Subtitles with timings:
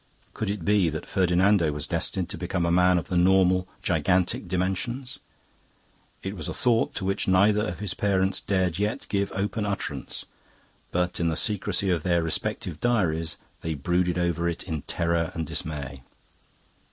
[0.33, 4.47] Could it be that Ferdinando was destined to become a man of the normal, gigantic
[4.47, 5.19] dimensions?
[6.23, 10.25] It was a thought to which neither of his parents dared yet give open utterance,
[10.89, 15.45] but in the secrecy of their respective diaries they brooded over it in terror and
[15.45, 16.01] dismay.